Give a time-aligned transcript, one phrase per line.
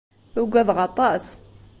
[0.41, 1.25] Uggadeɣ aṭas.